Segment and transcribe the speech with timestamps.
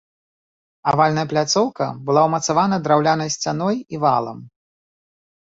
[0.91, 4.37] Авальная пляцоўка была ўмацавана драўлянай сцяной і валам.